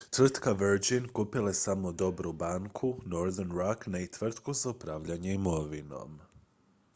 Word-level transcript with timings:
"tvrtka 0.09 0.51
virgin 0.57 1.07
kupila 1.07 1.47
je 1.49 1.53
samo 1.59 1.91
"dobru 1.91 2.33
banku" 2.33 3.01
northern 3.05 3.51
rock 3.51 3.87
ne 3.87 4.03
i 4.03 4.07
tvrtku 4.07 4.53
za 4.53 4.69
upravljanje 4.69 5.33
imovinom. 5.33 6.19